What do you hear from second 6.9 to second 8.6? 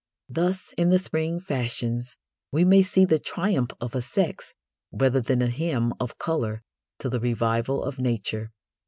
to the revival of Nature.